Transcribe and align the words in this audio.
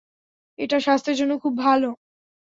এটা 0.59 0.77
স্বাস্থ্যের 0.79 1.17
জন্য 1.17 1.33
খুব 1.37 1.53
ভাল! 1.57 1.81